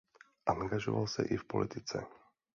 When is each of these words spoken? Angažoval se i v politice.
Angažoval 0.45 1.07
se 1.07 1.23
i 1.23 1.37
v 1.37 1.43
politice. 1.45 2.05